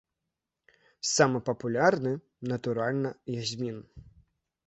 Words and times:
Самы 1.15 1.41
папулярны, 1.49 2.13
натуральна, 2.53 3.09
язмін. 3.43 3.77